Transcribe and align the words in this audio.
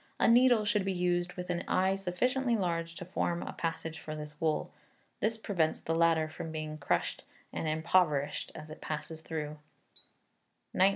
a 0.19 0.27
needle 0.27 0.65
should 0.65 0.83
be 0.83 0.91
used 0.91 1.33
with 1.33 1.51
an 1.51 1.63
eye 1.67 1.95
sufficiently 1.95 2.55
large 2.57 2.95
to 2.95 3.05
form 3.05 3.43
a 3.43 3.53
passage 3.53 3.99
for 3.99 4.15
this 4.15 4.41
wool. 4.41 4.73
This 5.19 5.37
prevents 5.37 5.79
the 5.79 5.93
latter 5.93 6.27
from 6.27 6.51
being 6.51 6.79
crushed 6.79 7.23
and 7.53 7.67
impoverished 7.67 8.51
as 8.55 8.71
it 8.71 8.81
passes 8.81 9.21
through. 9.21 9.59
1911. 10.71 10.89